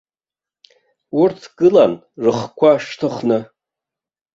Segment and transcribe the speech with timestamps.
[1.21, 1.93] Урҭ гылан
[2.23, 3.39] рыхқәа шьҭыхны.